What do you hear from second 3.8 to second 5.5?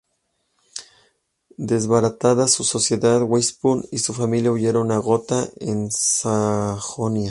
y su familia huyeron a Gotha,